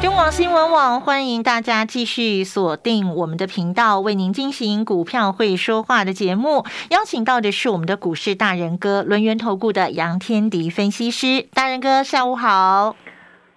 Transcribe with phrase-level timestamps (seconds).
[0.00, 6.64] 中广新闻网欢迎大家继续锁定我们的频道，为您进行股票会说话的节目。
[6.88, 12.96] 邀请到的是我们的股市大人哥轮源投顾的杨天迪分析师，大人哥下午好，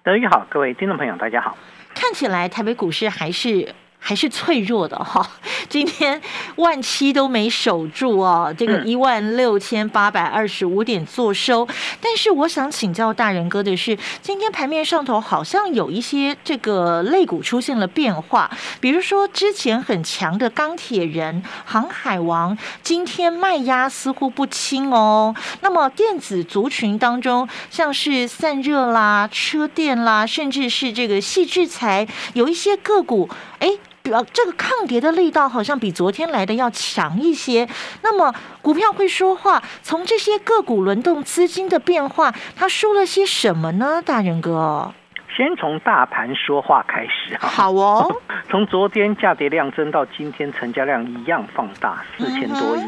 [0.03, 1.57] 德宇好，各位听众朋友大家好。
[1.95, 3.73] 看起来台北股市还是。
[4.05, 5.25] 还是脆弱的哈，
[5.69, 6.21] 今天
[6.57, 11.65] 万七都没守住哦，这个一万六千八百二十五点做收。
[12.01, 25.33] 但是我想请教大人哥的是，今天盘面上头好像有一些这个类股出现了变化，比如说之前很强的钢铁人、航海王，今天卖压似乎不轻哦。
[25.61, 33.69] 那么电子族群当中，像是散热啦、车电啦，甚至是这个细制材，有一些个股，哎。
[34.03, 37.67] 表这个抗跌的力道好像比昨天来的要强一些。
[38.01, 44.01] 那么股票会说话，从这些个股轮动资金的变化，它说了些什么呢？
[44.05, 44.93] 大人哥，
[45.35, 47.47] 先从大盘说话开始哈。
[47.47, 48.13] 好哦，
[48.51, 52.83] 从昨天价跌量增到今天成交量一样放大四千多亿，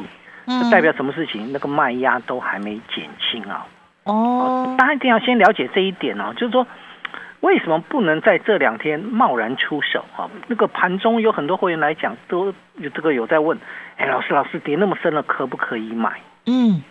[0.46, 1.54] 这代表什么事情？
[1.54, 3.66] 那个卖压都还没减轻啊。
[4.04, 6.68] 哦，大家一定要先了解这一点哦，就是说。
[7.42, 10.30] 为什么不能在这两天贸然出手啊？
[10.48, 13.58] 那个盘中有很多会员来讲，都有这个有在问，
[13.98, 16.22] 哎，老师老师跌那么深了，可不可以买？
[16.48, 16.82] 嗯，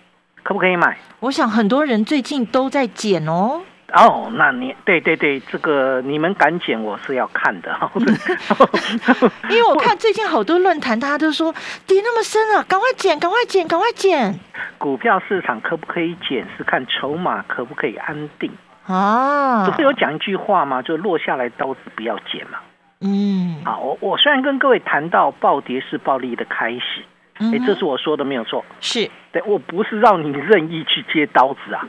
[0.42, 0.96] 可不可以买？
[1.20, 3.62] 我想很多人最近都在减哦。
[3.92, 7.78] 哦，那你对对对，这个你们敢减，我是要看的。
[9.50, 11.52] 因为我看最近好多论坛，大家都说
[11.86, 14.34] 跌那么深了，赶快减，赶快减，赶快减。
[14.78, 18.50] 股票市场可不可以减，是看筹码可不可以安定。
[18.86, 20.82] 啊，不是有讲一句话吗？
[20.82, 22.58] 就落下来刀子不要剪嘛。
[23.00, 27.04] 嗯，好，我我虽然跟各位谈到暴跌是暴利的开始，
[27.38, 28.64] 哎，这是我说的没有错。
[28.80, 31.86] 是，对我不是让你任意去接刀子啊，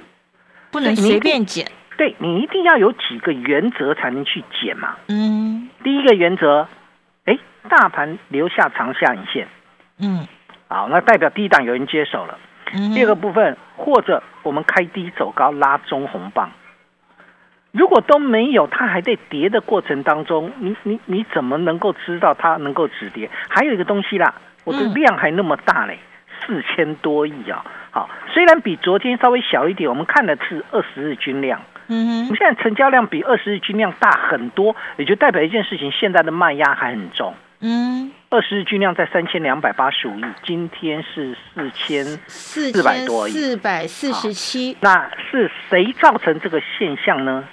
[0.71, 1.65] 不能随便剪。
[1.97, 4.95] 对你一定要有几个原则才能去剪嘛。
[5.07, 6.67] 嗯，第一个原则，
[7.25, 7.37] 哎，
[7.69, 9.47] 大盘留下长下影线。
[9.99, 10.27] 嗯，
[10.67, 12.37] 好，那代表低档有人接手了。
[12.93, 16.49] 第二个部分，或者我们开低走高拉中红棒。
[17.75, 23.29] 如果都没有，它还在跌的过程当中，你你你怎么能够知道它能够止跌？
[23.49, 25.99] 还有一个东西啦，我的量还那么大嘞，
[26.39, 27.65] 四千多亿啊！
[27.91, 37.33] 好，虽然比昨天稍微小一点，我们看的是二十日均量，嗯哼，我们现在成交量比二十日均量大很多，也就代表一件事情，现在的卖压还很重。
[37.59, 44.77] 嗯，二十日均量在三千两百八十五亿，今天是四千四百多亿，四百四十七。
[44.81, 47.43] 那是谁造成这个现象呢？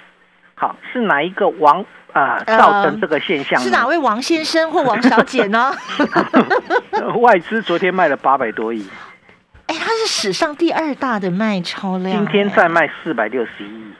[0.63, 3.59] 好，是哪一个王啊造成这个现象？
[3.59, 5.73] 是哪位王先生或王小姐呢？
[7.19, 8.87] 外资昨天卖了八百多亿，
[9.67, 12.15] 哎，它是史上第二大的卖超量。
[12.15, 13.93] 今天再卖四百六十一亿，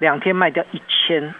[0.00, 1.32] 两天卖掉一千，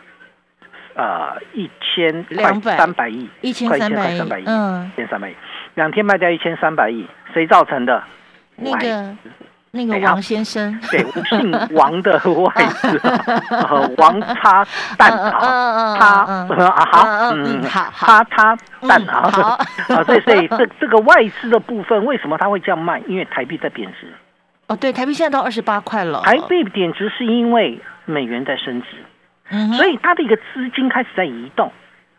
[0.94, 5.34] 呃，一千两百三百亿，一千三百亿，嗯，一千三百亿，
[5.74, 7.04] 两天卖掉一千三百亿，
[7.34, 8.04] 谁造成的？
[8.54, 9.16] 那个。
[9.70, 13.00] 那个王先生， 对，姓王的外资，
[13.98, 16.46] 王叉蛋啊，叉啊
[16.90, 18.56] 好，嗯好，叉叉
[18.88, 19.42] 蛋啊，好，
[19.94, 23.02] 啊对，所以这这个外资的部分，为什么他会这样卖？
[23.06, 24.12] 因为台币在贬值。
[24.68, 26.22] 哦，对，台币现在到二十八块了。
[26.22, 31.72] 台币贬值是因为美元在升值，所以它的一个资金开始在移动。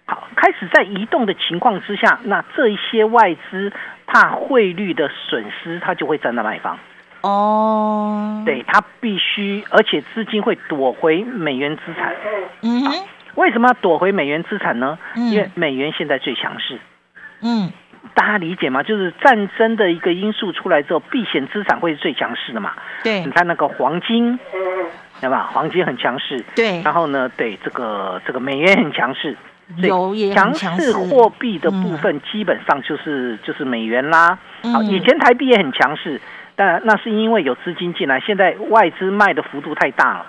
[0.06, 3.72] 好，开始在移动的情况之下，那这一些外资
[4.08, 6.78] 怕汇率的损失，它就会站在卖方。
[7.22, 12.16] 哦，对，它必须，而且资金会躲回美元资产。
[12.62, 12.84] 嗯，
[13.36, 14.98] 为什么要躲回美元资产呢？
[15.16, 16.80] 因为美元现在最强势。
[17.42, 17.72] 嗯，
[18.14, 18.84] 大家理解吗？
[18.84, 22.72] 就是战争的一个因素出来之后，避险资产会是最强势的嘛？
[23.04, 24.40] 对，你看那个黄金，
[25.20, 25.50] 对吧？
[25.52, 26.44] 黄金很强势。
[26.56, 29.36] 对，然后呢，对这个这个美元很强势，
[29.78, 34.40] 有也强势货币的部分基本上就是就是美元啦。
[34.74, 36.22] 好，以前台币也很强势。
[36.60, 40.26] 但那是因为有资金进来，现在外资卖的幅度太大了，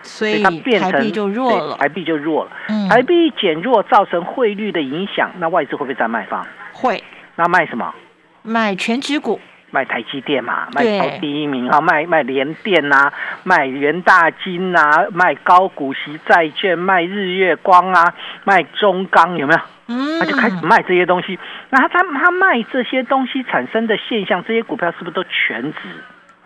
[0.00, 1.76] 所以它变成台币就弱了。
[1.76, 2.50] 台币就弱了，
[2.88, 6.46] 台币减弱造成汇率的影响，那外资会不会再卖方？
[6.72, 7.04] 会。
[7.36, 7.94] 那卖什么？
[8.40, 9.38] 卖全指股。
[9.74, 13.12] 卖台积电嘛，卖到第一名啊，卖卖联电呐，
[13.42, 19.60] 卖元大金啊，卖高股息债券，卖日月光啊，卖中钢有没有？
[19.88, 21.36] 嗯，他就开始卖这些东西。
[21.70, 25.78] 那他他他卖这些东西产生的现象，这些股票是不是都全值？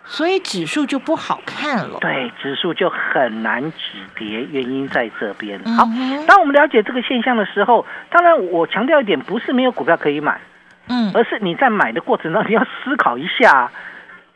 [0.05, 1.99] 所以指数就不好看了。
[2.01, 5.59] 对，指数就很难止跌，原因在这边。
[5.77, 5.87] 好，
[6.27, 10.41] 当我们了解这个现象的时候，当然我强调一点，不是没有股票可以买。
[10.89, 13.71] 嗯，而是你在买的过程中，你要思考一下，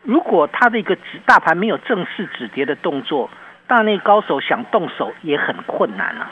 [0.04, 3.30] 如果它的一个指大盘没有正式止跌的动作，
[3.68, 6.32] 大内高手想动手也很困难啊。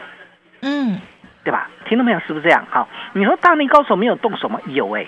[0.62, 1.00] 嗯，
[1.44, 1.70] 对吧？
[1.86, 2.20] 听到没有？
[2.20, 2.66] 是不是这样？
[2.70, 4.60] 好，你说大内高手没有动手吗？
[4.68, 5.06] 有哎。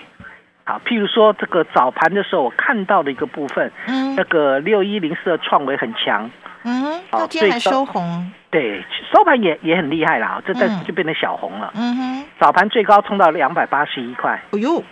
[0.66, 6.30] 好，譬如说这个早盘的时候，我看到的一个部分，嗯，那个六一零四的创维很强，
[6.64, 8.82] 嗯，到今天还收红，对，
[9.12, 11.70] 收盘也也很厉害啦，这但是就变成小红了。
[11.76, 14.82] 嗯哼，早盘最高冲到两百八十一块，哎呦。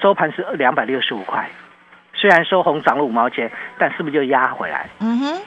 [0.00, 1.50] 收盘是两百六十五块，
[2.14, 4.88] 虽然收红涨了五毛钱，但是不是就压回来？
[5.00, 5.40] 嗯哼。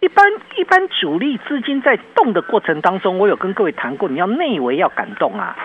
[0.00, 0.24] 一般
[0.56, 5.56] 一般主力资金在动的过程当中，我有跟各位谈过，你要内围要敢动啊。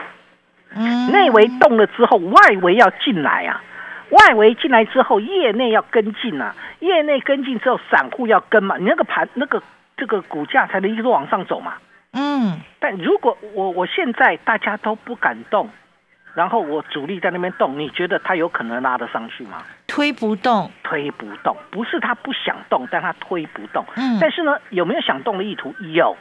[0.76, 1.12] 嗯。
[1.12, 3.62] 内围动了之后，外围要进来啊。
[4.10, 6.54] 外围进来之后，业内要跟进啊。
[6.80, 8.78] 业内跟进之后，散户要跟嘛。
[8.78, 9.62] 你那个盘那个
[9.96, 11.76] 这个股价才能一直往上走嘛。
[12.14, 12.60] 嗯。
[12.80, 15.70] 但如果我我现在大家都不敢动。
[16.36, 19.64] 然后我主力在那边动，你觉得他有可能拉得上去吗？
[19.88, 23.86] 推不动，推不动，不是他不想动，但他推不动。
[23.96, 25.74] 嗯，但是呢，有没有想动的意图？
[25.94, 26.16] 有。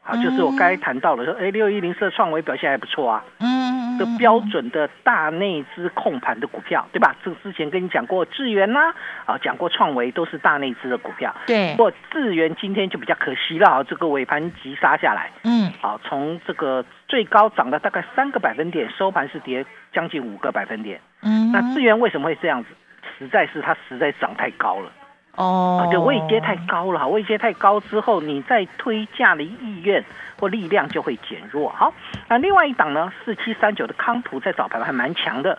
[0.00, 3.22] 好，就是我刚才谈到了说，哎，六一零四的创维表现还不错啊。
[3.40, 7.14] 嗯，的标准的大内资控盘的股票，对吧？
[7.22, 8.94] 这之前跟你讲过智源啦，
[9.26, 11.34] 啊，讲过创维都是大内资的股票。
[11.46, 11.72] 对。
[11.72, 15.30] 不过智源今天就比较可惜了啊，这个尾盘急杀下来。
[15.44, 15.70] 嗯。
[15.82, 21.00] 好，从这个最高涨了大概三个百分点，收盘是跌将近五个百分点。
[21.22, 21.50] 嗯。
[21.50, 22.70] 那智源为什么会这样子？
[23.18, 24.92] 实在是它实在涨太高了。
[25.34, 30.04] 哦，就位阶太高了，位阶太高之后，你再推价的意愿
[30.38, 31.68] 或力量就会减弱。
[31.70, 31.94] 好，
[32.28, 35.58] 那另外一档呢，四七三九的康普在早盘还蛮强的，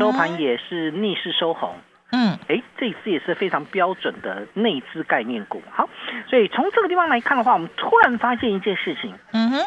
[0.00, 1.76] 收盘也是逆势收红。
[2.10, 5.62] 嗯，哎，这次也是非常标准的内资概念股。
[5.70, 5.88] 好，
[6.28, 9.14] 所以从这个地方来看的话，我们突然发现一件事情。
[9.32, 9.64] 嗯哼，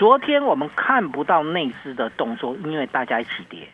[0.00, 3.68] 昨天我们看不到内资的动作，因为大家一起跌。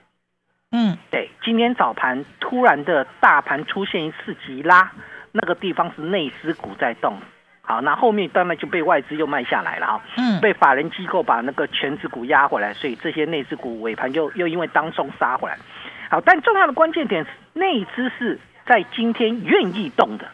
[0.72, 4.90] 嗯，对，今天早盘突然的大盘出现一次急拉，
[5.30, 7.16] 那个地方是内资股在动，
[7.62, 15.56] 好，那后面当然就被外资又卖下来了啊，嗯，被法人机构把那个全资股压回来，所以这些内资股尾盘又又因为当中杀回来，
[16.10, 20.28] 好，但重要的关键点是内资是在今天愿意动的，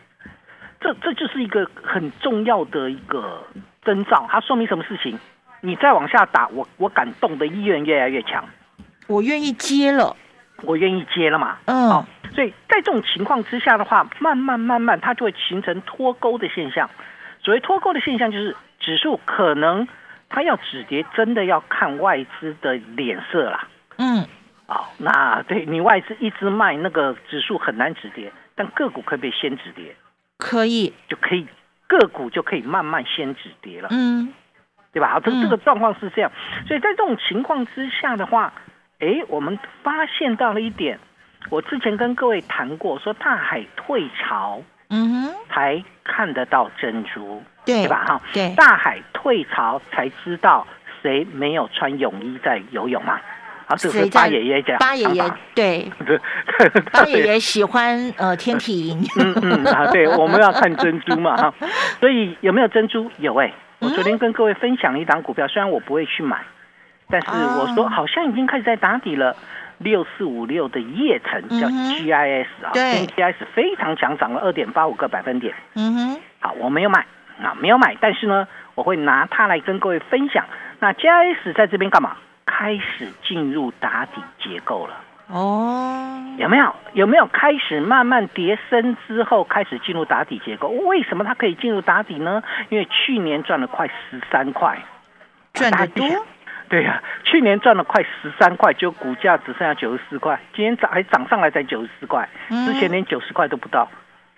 [0.80, 3.46] 这这就是一个很重要的一个
[3.82, 5.18] 征兆，它说明什么事情？
[5.62, 8.44] 你再往下打，我我敢动的意愿越来越强。
[9.06, 10.14] 我愿意接了，
[10.62, 11.56] 我愿意接了嘛？
[11.64, 12.04] 嗯，
[12.34, 16.90] 所以在这种情况之下的话，慢慢慢慢，它就会形成脱钩的现象。
[17.40, 19.86] 所谓脱钩的现象，就是指数可能
[20.28, 23.68] 它要止跌，真的要看外资的脸色啦。
[23.98, 24.26] 嗯，
[24.66, 29.94] 好，那对你外资一直卖，那个指数很难止跌，但个股可不可以先止跌？
[30.38, 31.46] 可以，就可以
[31.86, 33.88] 个股就可以慢慢先止跌了。
[33.90, 34.32] 嗯，
[34.92, 35.20] 对吧？
[35.24, 36.30] 这这个状况是这样，
[36.66, 38.52] 所以在这种情况之下的话。
[39.04, 40.96] 哎，我们发现到了一点，
[41.50, 48.04] 我之前跟各位谈过，说大海退潮，嗯哼，才看得到珍珠，对吧？
[48.06, 50.64] 哈，对，大海退潮才知道
[51.02, 53.14] 谁没有穿泳衣在游泳嘛。
[53.66, 55.90] 啊，这是八爷爷讲，八爷爷对，
[56.92, 61.52] 八爷爷喜欢呃天体营，嗯嗯啊，对，我们要看珍珠嘛哈。
[61.98, 63.10] 所以有没有珍珠？
[63.18, 63.52] 有哎，
[63.82, 66.38] 我昨天跟各位分享了一档股票，虽然我不会去买。
[67.10, 69.36] 但是我说好像已经开始在打底了，
[69.78, 75.54] 六四五六的叶城叫 GIS 啊，对，GIS 非常强，涨了二点八五个百分点。
[75.74, 77.04] 嗯哼，好，我没有买
[77.42, 80.46] 啊，没有买，但是呢，我会拿它来跟各位分享。
[80.78, 82.16] 那 GIS 在这边干嘛？
[82.46, 84.94] 开始进入打底结构了。
[85.32, 86.74] 哦，有没有？
[86.92, 90.68] 有没有开始慢慢叠升之后开始进入打底结构？
[90.68, 92.42] 为什么它可以进入打底呢？
[92.68, 94.78] 因为去年赚了快十三块，
[95.54, 96.06] 赚得多。
[96.68, 103.88] 对呀，去年赚了快十三块，就股价只剩下九十四块，今天涨还涨上来才九十四块，之前连九十块都不到，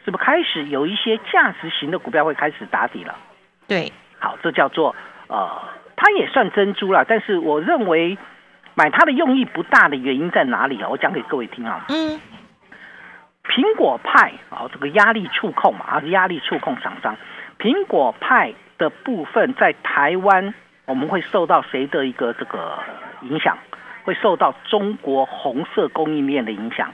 [0.05, 3.17] 是不是开始有一些价值型的股票会开始打底了？
[3.67, 4.95] 对，好，这叫做
[5.27, 5.61] 呃，
[5.97, 8.17] 它也算珍珠了，但是我认为
[8.75, 10.88] 买它的用意不大的原因在哪里啊？
[10.88, 11.85] 我讲给各位听啊。
[11.88, 12.21] 嗯，
[13.45, 17.16] 苹果派啊，这个压力触控嘛，啊压力触控厂商，
[17.59, 20.54] 苹果派的部分在台湾。
[20.87, 22.78] 我们会受到谁的一个这个
[23.23, 23.57] 影响？
[24.04, 26.93] 会受到中国红色供应链的影响。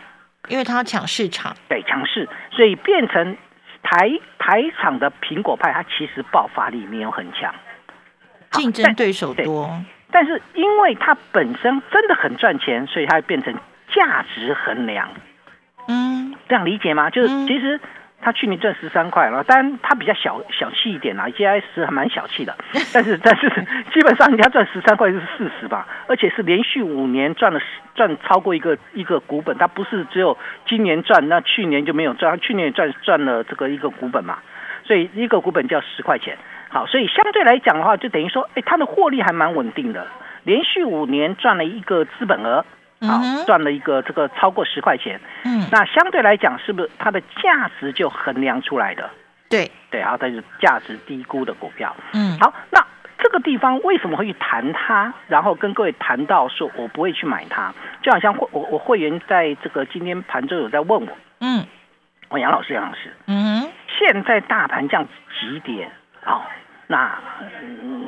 [0.48, 3.36] 因为它抢市场，对，强势，所以变成
[3.82, 4.08] 台
[4.38, 7.52] 台厂的苹果派，它其实爆发力没有很强，
[8.52, 9.68] 竞争对手多，
[10.10, 13.54] 但是因为它本身真的很赚钱，所以它变成
[13.88, 15.08] 价值衡量。
[15.88, 17.10] 嗯，这样理解吗？
[17.10, 17.80] 就是其实。
[18.22, 22.54] 他去年赚十三块了，当然他比较小小气一点啦，G I 十还蛮小气的，
[22.92, 23.48] 但是但是
[23.94, 27.58] 基本上人家赚十三块是事实吧，而且是连续五年赚了
[27.94, 30.36] 赚超过一个一个股本，他不是只有
[30.66, 34.40] 今年赚，那去年就没有赚，去年也赚赚了这个一个股本嘛，
[34.84, 36.36] 所以一个股本就要十块钱，
[36.70, 40.06] 好，所以相对来讲的话，就等于说，哎，他的获利还蛮稳定的，
[40.44, 42.64] 连续五年赚了一个资本额。
[43.02, 49.08] 好，赚了一个这个超过十块钱，嗯，那相对来讲，是不是它的价值就衡量出来的？
[49.48, 51.96] 对对，然后它是价值低估的股票。
[52.12, 52.86] 嗯，好，那
[53.16, 55.14] 这个地方为什么会去谈它？
[55.28, 57.72] 然后跟各位谈到说，我不会去买它，
[58.02, 61.08] 就好像会我我会员在这个今天盘中有在问我，
[61.40, 61.64] 嗯，
[62.28, 63.66] 我杨老师杨老师，嗯，
[63.98, 65.06] 现在大盘降
[65.40, 65.90] 几点？
[66.30, 66.46] 好，
[66.86, 67.18] 那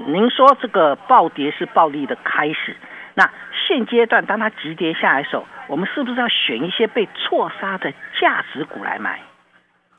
[0.07, 2.77] 您说这个暴跌是暴利的开始？
[3.15, 3.29] 那
[3.67, 9.19] 现阶段，当它急跌下来的时候，我们是不是要选一些被错杀的价值股来买？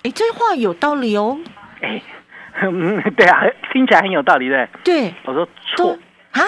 [0.04, 1.38] 哎，这话有道理哦。
[1.82, 2.02] 哎，
[3.18, 5.14] 对啊，听起来很有道理，对对？
[5.26, 5.98] 我说错
[6.32, 6.40] 啊，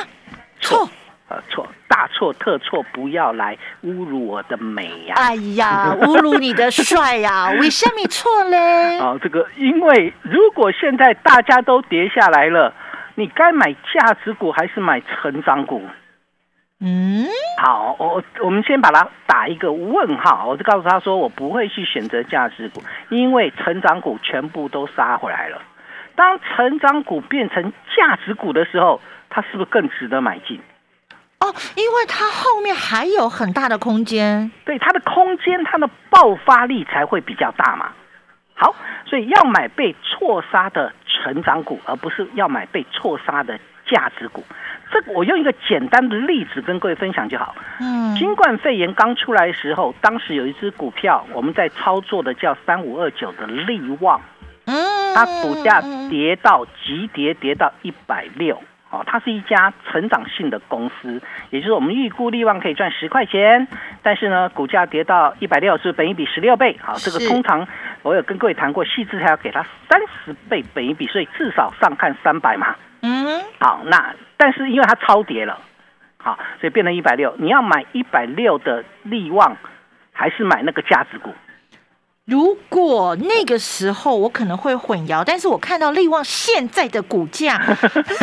[0.61, 0.89] 错，
[1.27, 5.15] 呃，错，大错特错，不要来侮辱我的美呀！
[5.17, 7.49] 哎呀， 侮辱你的帅呀！
[7.59, 8.99] 为什么错嘞？
[8.99, 12.71] 哦，这个，因为如果现在大家都跌下来了，
[13.15, 15.81] 你该买价值股还是买成长股？
[16.79, 17.25] 嗯，
[17.59, 25.59] 好，我我们先把它打一个问号，我就告诉他说，我不会去选择价值股，因为成长股全部都杀回来了。
[26.15, 30.59] 当成长股变成价值股的时候，它是不是更值得买进？
[31.39, 37.91] 哦，因为它后面还有很大的空间，对它的空间，它的爆发力才会比较大嘛。
[38.53, 38.73] 好，
[39.05, 44.43] 所以要买被错杀的成长股，而不是要买被错杀的价值股。
[44.91, 47.53] 这我用一个简单的例子跟各位分享就好。
[47.81, 54.21] 嗯，新冠肺炎刚出来的时候，当时有一只股票我们在操作的叫三五二九的利旺，
[54.65, 58.61] 嗯，它股价跌到急跌跌到一百六，
[58.95, 63.67] 哦，它是一家成长性的公司，也就是我们预估利旺可以赚十块钱，
[64.01, 67.67] 但是呢，股价跌到一百六是本一比十六倍，好，这个通常
[68.03, 72.75] 我有跟各位谈过，细致还要给它三十倍本一比，所以至少上看三百嘛。
[73.01, 75.59] 嗯，好，那但是因为它超跌了，
[76.17, 77.35] 好，所以变成一百六。
[77.37, 79.57] 你要买一百六的利旺，
[80.13, 81.33] 还是买那个价值股？
[82.25, 87.61] 如果那个时候我可能会混淆，但是我看到力旺现在的股价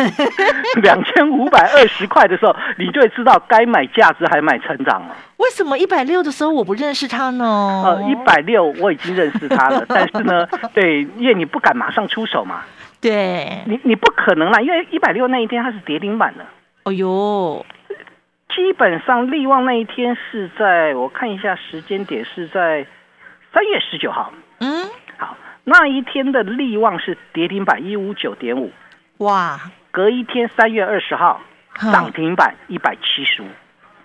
[0.83, 5.15] 两千五百二十块的时候，你就会知道该买价值还买成长了。
[5.37, 7.81] 为什么一百六的时候我不认识他呢？
[7.85, 12.61] 呃，一百六我已经认识他了， 但是呢，对，因为你不敢马上出手嘛。
[12.99, 16.45] 对你，你不可能啦，因为一百六那一天它是跌停板的。
[16.83, 17.65] 哦呦，
[18.53, 22.85] 基本上利旺那一天是在我看一下时间点是在
[23.53, 24.33] 三月十九号。
[24.59, 28.71] 嗯，好，那一天的利旺是跌停板一五九点五。
[29.19, 29.59] 哇，
[29.91, 31.39] 隔一天三月二十号
[31.91, 33.45] 涨停板一百七十五。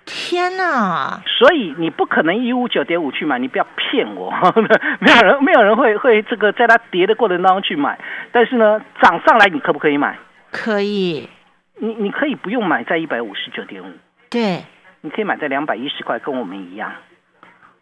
[0.05, 1.21] 天呐！
[1.27, 4.31] 所以你不可能一五九点五去买，你不要骗我。
[5.01, 7.99] 没有人，没有人会会这个在它跌的过程当中去买。
[8.33, 10.19] 但是呢，涨上来你可不可以买？
[10.51, 11.29] 可以。
[11.77, 13.93] 你你可以不用买在一百五十九点五。
[14.31, 14.65] 对。
[15.03, 16.91] 你可以买在两百一十块，跟我们一样。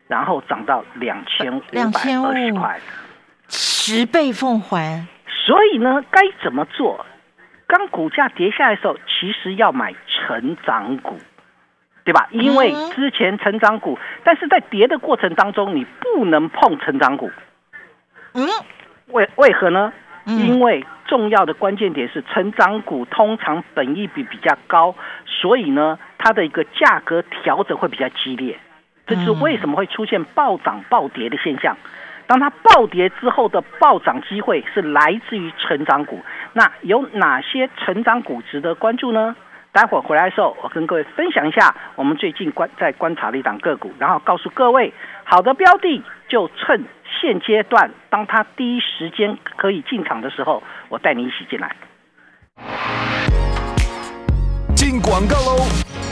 [0.08, 2.80] 然后涨到两千五百二十块，
[3.48, 5.06] 十倍奉还。
[5.46, 7.04] 所以呢，该怎么做？
[7.66, 11.18] 刚股价跌下来的时候，其实要买成长股。
[12.04, 12.28] 对吧？
[12.30, 17.28] 因为之前成长股，但是在跌的过程当中，你不能碰成长股。
[18.34, 18.46] 嗯，
[19.08, 19.92] 为为何呢？
[20.24, 24.94] 因为重要的关键点是，成长股通常本益比比较高，
[25.26, 28.56] 所以呢，它的一个价格调整会比较激烈。
[29.06, 31.76] 这是为什么会出现暴涨暴跌的现象？
[32.26, 36.20] 当它暴跌之后的暴涨机会是来自于成长股。
[36.54, 39.36] 那有哪些成长股值得关注呢？
[39.70, 46.84] 待会儿回来的时候，我跟各位分享一下我们最近观在观察的一档个股，然后告诉各位好的标的就趁
[47.20, 51.76] 现阶段，当它第一时间可以进场的时候，我带你一起进来。
[54.74, 56.05] 进广告喽！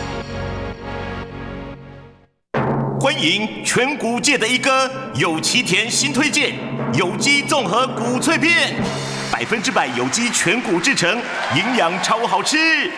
[3.05, 6.55] 欢迎全谷界的一哥有奇田新推荐
[6.95, 8.83] 有机综合谷脆片，
[9.31, 11.21] 百分之百有机全谷制成，
[11.55, 12.91] 营养超好吃。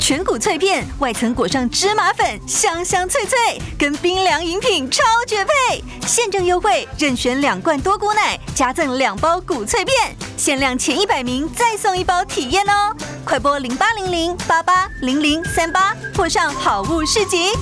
[0.00, 3.38] 全谷脆片，外层裹上芝麻粉，香香脆脆，
[3.78, 5.80] 跟冰凉饮品超绝配。
[6.08, 9.94] 现正优惠，任选两罐多谷奶，加赠两包谷脆片，
[10.36, 12.92] 限量前一百名再送一包体验哦！
[13.24, 17.52] 快拨零八零零八八零零三八，或上好物市集。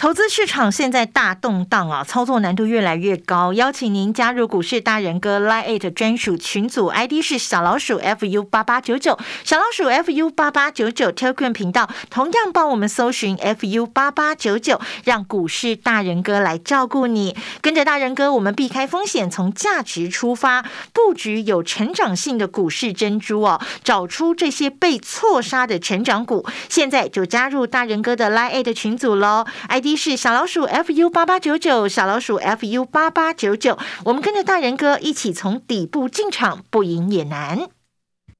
[0.00, 3.52] 投资市场现在大动荡啊，操作难度越来越高。
[3.52, 17.36] 邀请您加入股市大人哥 Line Eight 专属群组，ID 是小老鼠 fu 八八九九，小老鼠 fu 八八九九 Telegram 频道，同样帮我们搜寻 fu 八八九九，让股市大人哥来照顾你。
[17.60, 26.46] 跟着大人哥，我们避开风险，从价值出发，布局有成长性的股市珍珠哦，找出这些被错杀的成长股。
[26.68, 29.87] 现在就加入大人哥的 Line Eight 群组喽，ID。
[29.88, 37.70] 一是小老鼠 fu 八八九九，小老鼠 fu 八八九九，我们跟着大人哥一起从底部进场，不赢也难。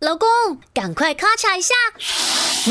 [0.00, 0.28] 老公，
[0.74, 1.74] 赶快咔嚓一下！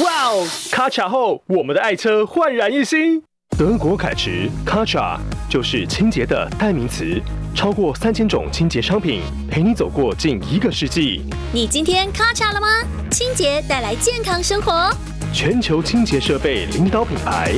[0.04, 3.24] 哇哦，咔嚓后，我们的爱车焕然一新。
[3.58, 5.18] 德国凯驰咔嚓
[5.50, 7.22] 就是清洁的代名词，
[7.56, 11.22] 超过三千种清洁商品，陪你走过近一个世纪。
[11.54, 12.68] 你今天咔嚓了吗？
[13.10, 14.92] 清洁带来健康生活，
[15.34, 17.54] 全球清洁设备领导品牌，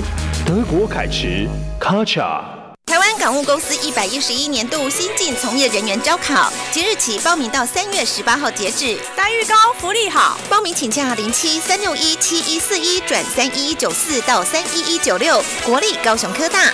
[0.46, 1.48] 德国凯驰
[1.80, 2.57] 咔嚓。
[2.88, 16.72] 台湾港务公司一百一十一年度新进从业人员招考，即日起报名到三月十八号截止，待遇高，福利好，报名请假零七三六一七一四一转三一一九四到三一一九六，国立高雄科大。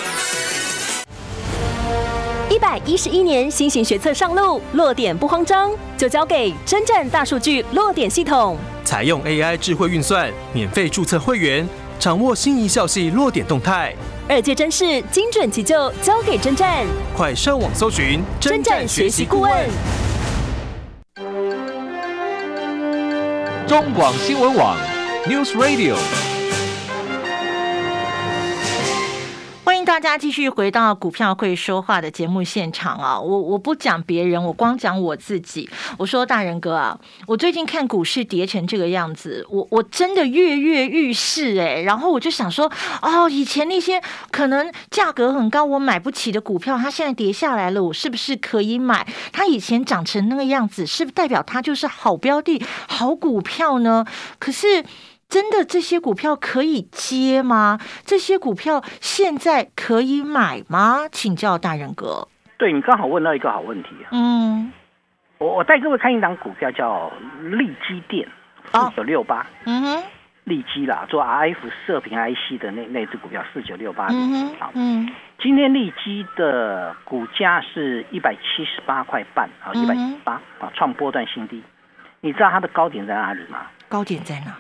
[2.48, 8.56] 一百一十一年新型学测上路，落点不慌张，就交给真正大数据落点系统，
[8.86, 11.68] 采用 AI 智慧运算，免费注册会员，
[11.98, 13.96] 掌握心仪校系落点动态。
[14.30, 19.52] 二届真试精准急救，交给真战，快上网搜寻真战学习顾问。
[23.68, 24.78] 中广新闻网
[25.28, 26.33] ，News Radio。
[29.86, 33.20] 大家继续回到股票会说话的节目现场啊！
[33.20, 35.70] 我我不讲别人，我光讲我自己。
[35.98, 41.82] 我说大人哥啊，我最近看股市跌成这个样子，我我真的跃跃欲试哎。
[41.82, 49.06] 然后我就想说，哦，以前那些可能价格很高我买不起的股票，它现在跌下来了，我是不是可以买？
[49.34, 54.06] 它以前涨成那个样子，是不是代表它就是好标的、好股票呢？
[54.40, 54.86] 可是。
[55.34, 57.80] 真的这些股票可以接吗？
[58.06, 61.08] 这些股票现在可以买吗？
[61.12, 62.28] 请教大人哥。
[62.60, 64.10] 对你刚好问到一个好问题啊。
[64.12, 64.72] 嗯，
[65.40, 68.30] 我我带各位看一档股票叫利基电
[68.72, 69.44] 四九六八。
[69.66, 70.04] 嗯哼，
[70.44, 74.10] 利基啦，做 RF 射频 IC 的那那只股票四九六八。
[74.12, 74.56] 嗯。
[74.76, 75.10] 嗯，
[75.42, 81.64] 今天利基的股价是一百七十八块半啊，一百七十八啊，创波段新低。
[82.22, 83.62] 你知道它的高点在哪里吗？
[83.90, 84.56] 高点在哪？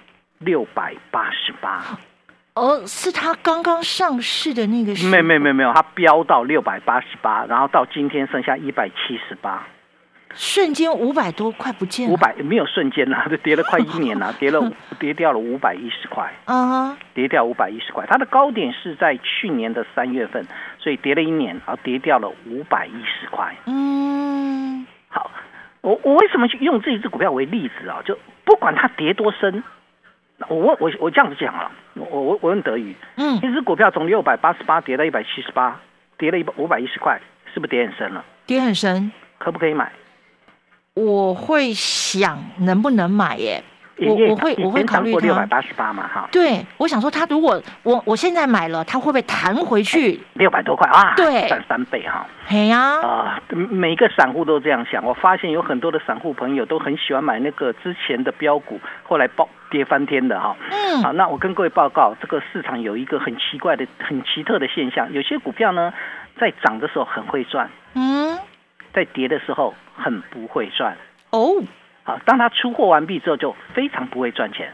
[0.45, 1.84] 六百八十八，
[2.56, 9.65] 哦，是他刚刚上市的那个没没没没有，它飙到六百八十八，然后到今天剩下一百七十八，
[10.36, 20.45] 瞬间五百多块不见了，五百没有瞬间啦，就 跌了快一年了， 跌了跌掉了五百一十块，啊，跌掉五百一十块，它的高点是在去年的三月份，
[20.77, 25.32] 所以跌了一年，然后跌掉了五百一十块，嗯，好，
[25.82, 28.01] 我我为什么去用这一只股票为例子啊？
[28.06, 29.63] 就不管它跌多深。
[30.49, 35.79] 我我我我这样子讲啊，我我我问德语，嗯，一只股票从六百八十八跌到一百七十八，
[36.17, 37.19] 跌了一百五百一十块，
[37.53, 38.23] 是不是跌很深了？
[38.45, 39.91] 跌很深，可不可以买？
[40.95, 43.63] 我会想能不能买耶。
[43.97, 51.13] 我我会我会考虑它六百八十八嘛哈，对，我想说他如果我我现在买了，他会不会弹回去六百多块啊？
[51.15, 52.25] 对，赚三倍哈。
[52.45, 55.03] 嘿呀啊，每个散户都这样想。
[55.06, 60.56] 我发现有很多的散户朋友都很喜欢买那个之前的标股，后来爆跌翻天的哈。
[60.71, 65.93] 嗯，好，那我跟各位报告，这个市场有一个很奇怪的、很奇特的现象，有些股票呢
[66.39, 68.38] 在涨的时候很会赚，嗯，
[68.91, 70.97] 在跌的时候很不会赚
[71.29, 71.62] 哦。
[72.03, 74.73] 好，当他出货完毕之后，就非常不会赚钱。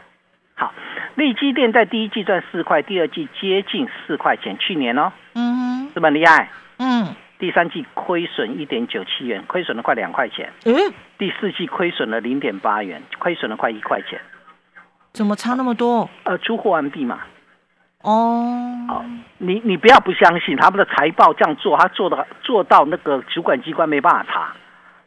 [0.54, 0.74] 好，
[1.14, 4.58] 利基店在第一季赚四块，第二季接近四块钱。
[4.58, 6.50] 去年哦，嗯，是不是很厉害？
[6.78, 10.52] 嗯，第三季亏损一点九七元，亏损了快两块钱。
[10.66, 10.74] 嗯，
[11.18, 14.20] 第四季亏损了零点八元，亏损了快一块钱。
[15.12, 16.10] 怎么差那么多？
[16.24, 17.20] 呃，出货完毕嘛。
[18.02, 19.04] 哦，好，
[19.38, 24.52] 你你不要不相信他们的财报这样做，他做的做到那个主管机关没办法查。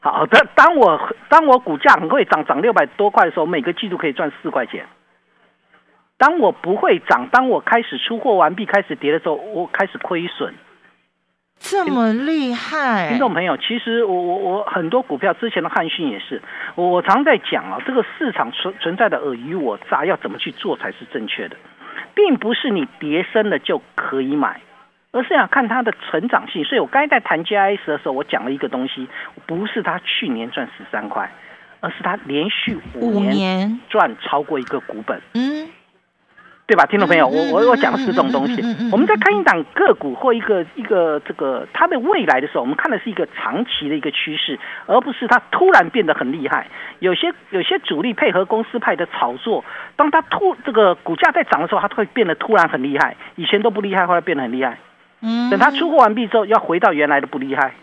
[0.04, 4.86] 好的，当我当我股价很会涨，涨六百多块的时候，每个季度可以赚四块钱。
[6.18, 10.54] 当我不会涨，当我开始出货完毕开始跌的时候，我开始亏损。
[11.58, 16.42] 这么厉害，听众朋友，其实我我我很多股票之前的汉讯也是，
[16.76, 21.56] 我我常在讲啊，这个市场存存在的尔虞我诈，要怎么去做才是正确的。
[22.14, 24.60] 并不是你跌升了就可以买，
[25.14, 26.66] 而是要看它的成长性。
[26.66, 29.08] 所以我刚才在谈 GIS 的时候，我讲了一个东西，
[29.46, 31.32] 不是它去年赚十三块，
[31.80, 35.22] 而是它连续五年赚超过一个股本。
[35.36, 35.70] 嗯。
[36.66, 38.64] 对吧，听众朋友，我我我讲的是这种东西。
[38.90, 46.68] 我们在看一档个股或一个一个这个它的未来的时候，我们看的是一个长期的一个趋势，而不是它突然变得很厉害。
[47.00, 49.66] 有些有些主力配合公司派的炒作，
[49.98, 53.18] 当它突这个股价在涨的时候，它会变得突然很厉害。
[53.36, 54.78] 以前都不厉害，后来变得很厉害。
[55.24, 57.74] 嗯，等他出货完毕之后，要回到原来的不厉害，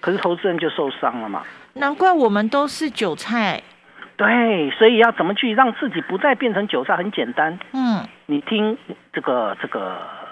[0.00, 1.42] 可是投资人就受伤了嘛。
[1.74, 3.62] 难怪我们都是韭菜。
[4.16, 6.96] 对，所以要怎么去让自己不再变成韭菜？
[6.96, 8.78] 很简单，嗯，你听
[9.12, 10.25] 这个这个呃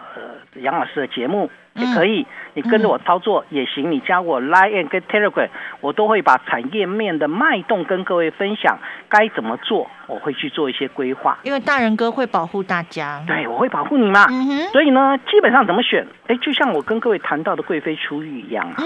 [0.56, 5.48] 杨老师的节目也可以，你跟着我操作也行，你加我 Line 跟 Telegram，
[5.80, 11.38] 我都会把产业面的脉动跟各位分享，该怎么做，我会去做一些规划。
[11.42, 14.26] 因为大人哥会保护大家，对我会保护你嘛，
[14.72, 16.06] 所以呢，基本上怎么选？
[16.28, 18.82] 哎，就像我跟各位谈到的贵妃出浴一样啊，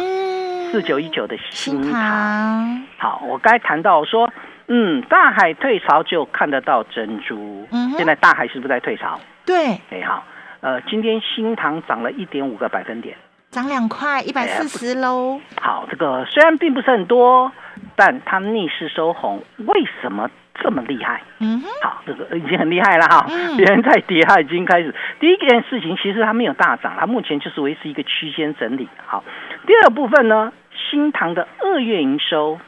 [0.70, 4.30] 四九一九的新塘，好，我该谈到说。
[4.70, 7.66] 嗯，大海退潮就看得到珍珠。
[7.72, 9.18] 嗯，现在大海是不是在退潮？
[9.46, 10.22] 对，哎好，
[10.60, 13.16] 呃，今天新塘涨了一点五个百分点，
[13.50, 15.40] 涨两块，一百四十喽。
[15.60, 17.52] 好，这个虽然并不是很多，
[17.94, 21.22] 但它逆势收红，为什么这么厉害？
[21.38, 23.26] 嗯哼，好，这个已经很厉害了哈。
[23.56, 24.94] 别人在跌，它已经开始。
[25.20, 28.88] 第一件事情，其实它没有大涨，它目前就是维持一个区间整理。
[29.06, 29.22] 好，
[29.66, 30.52] 第二部分呢，
[30.90, 32.58] 新塘的二月营收。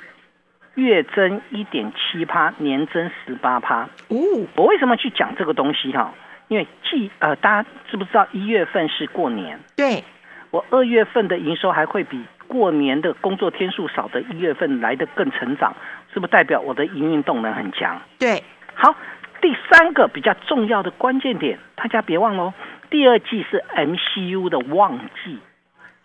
[0.76, 3.82] 月增一点七趴，年增十八趴。
[4.08, 4.16] 哦，
[4.54, 6.14] 我为什么去讲这个东西哈？
[6.50, 9.60] 因为季呃，大家知不知道一月份是过年？
[9.76, 10.02] 对，
[10.50, 15.72] 我二月份的营收还会比过年的工作天数少的一月份来的更成长，
[16.12, 18.02] 是不是代表我的营运动能很强？
[18.18, 18.42] 对，
[18.74, 18.92] 好，
[19.40, 22.52] 第三个比较重要的关键点，大家别忘喽，
[22.90, 25.38] 第二季是 MCU 的旺季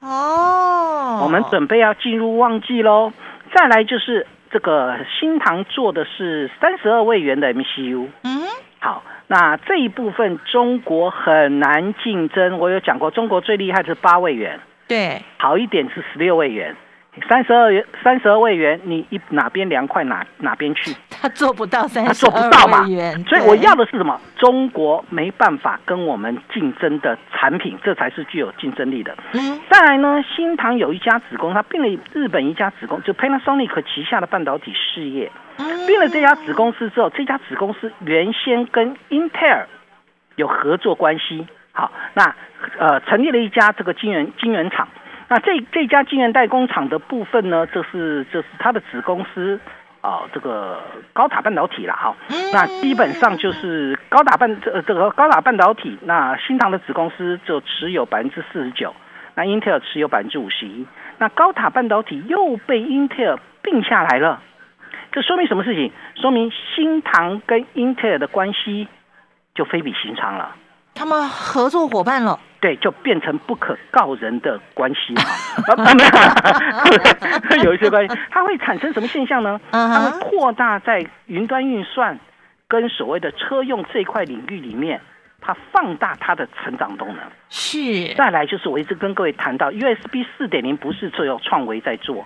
[0.02, 3.12] 哦，我们准备要进入旺季喽。
[3.52, 4.28] 再来就是。
[4.52, 8.42] 这个新塘做的是三十二位元的 MCU，嗯，
[8.86, 12.60] 好，那这一部分中国很难竞争。
[12.60, 16.76] 我有讲过，中国最厉害是八位元，对，好一点是十六位元。
[17.28, 20.96] 三十二元，三十二位元，你一哪边凉快哪哪边去？
[21.22, 24.20] 他做不到三十二位元，所以我要的是什么？
[24.38, 29.16] 中国没办法跟我们竞争的产品，这才是具有竞争力的。
[29.34, 35.32] 嗯，再来呢，新唐有一家子公司，它并了日本一家子公，就 Panasonic 旗下的半导体事业。
[35.88, 39.64] 并了这家子公司之后，这家子公司原先跟 Intel
[40.36, 41.48] 有合作关系。
[41.72, 42.36] 好，那
[42.78, 44.88] 呃，成立了一家这个晶圆晶圆厂。
[45.28, 49.60] 那这这家晶圆代工厂的部分呢，这是这是它的子公司
[50.06, 50.80] 啊，这个
[51.14, 52.16] 高塔半导体了哈。
[52.54, 58.94] 那基本上就是高塔半这这个高塔半导体，那新唐的子公司就持有百分之四十九，
[59.34, 60.86] 那英特尔持有百分之五十一，
[61.18, 64.44] 那高塔半导体又被英特尔并下来了，
[65.12, 65.92] 这说明什么事情？
[66.22, 68.88] 说明新唐跟英特尔的关系
[69.56, 70.56] 就非比寻常了。
[70.94, 75.22] 他们合作伙伴了，对，就变成不可告人的关系嘛。
[77.64, 79.62] 有一些关系，它会产生什么现象呢？
[79.70, 82.18] 它会扩大在云端运算
[82.68, 85.00] 跟所谓的车用这块领域里面，
[85.40, 87.18] 它放大它的成长动能。
[87.52, 88.16] 是。
[88.16, 92.26] 再来就是我一直跟各位谈到，USB 四点零不是只有创维在做，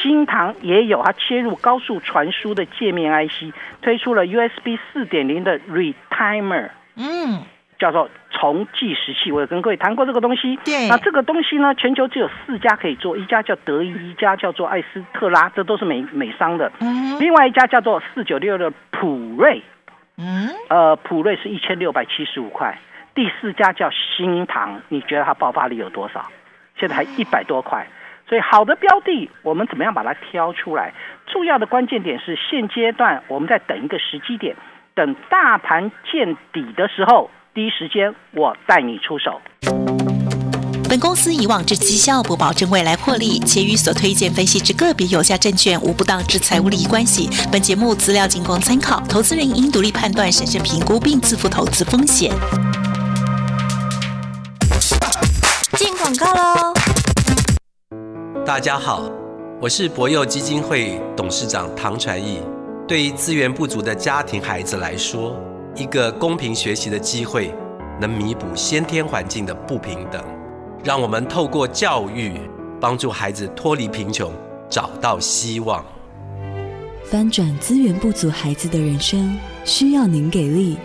[0.00, 6.70] 新唐也有，它切入高速传输的界面 IC，推出了 USB 四点零的 Retimer。
[6.96, 7.42] 嗯。
[7.78, 10.56] 叫做重计时器，我有跟各位谈过这个东西。
[10.64, 16.70] 对，那这个东西呢，全球只有四家可以做，一家叫德仪，一家叫做艾斯特拉，这都是美美商的。
[16.80, 19.62] 嗯，另外一家叫做四九六的普瑞，
[20.16, 22.78] 嗯，呃，普瑞是一千六百七十五块。
[23.14, 26.30] 第四家叫新唐，你觉得它爆发力有多少？
[26.76, 27.86] 现在还一百多块。
[28.26, 30.92] 所以好的标的，我们怎么样把它挑出来？
[31.26, 34.56] 重要的关键点是，现阶段我们在等一个时机点，
[34.94, 37.30] 等大盘见底的时候。
[37.54, 39.40] 第一时间，我带你出手。
[40.88, 47.30] 本公司以往之绩效不保证未来获利，且与所推荐分析之个别有价证券无不当之财务利益关系。
[47.52, 52.32] 本节目资料仅供参考，投资人应独立判断、审慎评估并自负投资风险。
[55.76, 56.74] 进广告喽！
[58.44, 59.08] 大家好，
[59.60, 62.40] 我是博幼基金会董事长唐传义。
[62.88, 65.36] 对于资源不足的家庭孩子来说，
[65.76, 67.52] 一个公平学习的机会，
[68.00, 70.22] 能弥补先天环境的不平等。
[70.84, 72.32] 让我们透过教育，
[72.80, 74.32] 帮助孩子脱离贫穷，
[74.70, 75.84] 找到希望。
[77.04, 80.76] 翻转资源不足孩子的人生，需要您给力。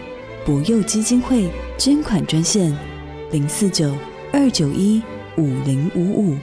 [0.46, 2.76] 博幼基金会捐款专线：
[3.32, 3.94] 零四九
[4.34, 5.04] 二九一
[5.38, 6.38] 五零五五。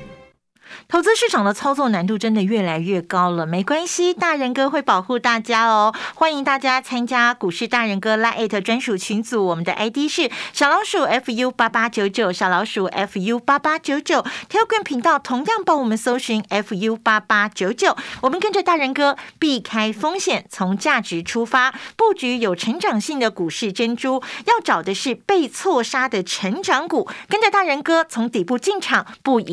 [0.89, 5.93] 投资市场的操作难度真的越来越高了，没关系，大人哥会保护大家哦。
[6.15, 14.25] 欢迎大家参加股市大人哥拉艾特专属群组，我们的 ID 是小老鼠 fu 八八九九，小老鼠 fu 八八九九。
[14.49, 24.23] Telegram 频道同样帮我们搜寻 fu 八八九九，我们跟着大人哥避开风险，从价值出发，布局有成长性的股市珍珠。
[24.47, 29.45] 要找的是被错杀的成长股，跟着大人哥从底部进场，不一。